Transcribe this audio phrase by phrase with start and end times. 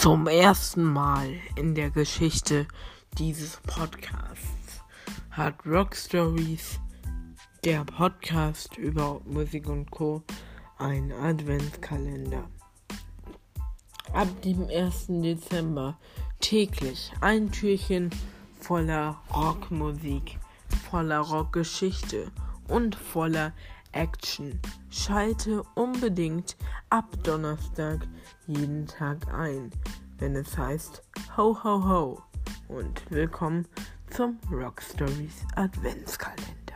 [0.00, 2.68] Zum ersten Mal in der Geschichte
[3.18, 4.84] dieses Podcasts
[5.32, 6.78] hat Rock Stories,
[7.64, 10.22] der Podcast über Musik und Co.,
[10.78, 12.48] einen Adventskalender.
[14.12, 15.06] Ab dem 1.
[15.08, 15.98] Dezember
[16.38, 18.10] täglich ein Türchen
[18.60, 20.38] voller Rockmusik,
[20.88, 22.30] voller Rockgeschichte
[22.68, 23.52] und voller
[23.92, 24.60] Action.
[24.90, 26.56] Schalte unbedingt
[26.90, 28.06] ab Donnerstag
[28.46, 29.70] jeden Tag ein,
[30.18, 31.02] wenn es heißt
[31.36, 32.22] Ho Ho Ho
[32.68, 33.66] und willkommen
[34.10, 36.67] zum Rock Stories Adventskalender.